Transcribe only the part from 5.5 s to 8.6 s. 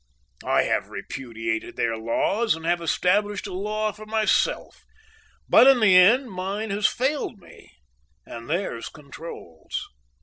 in the end mine has failed me and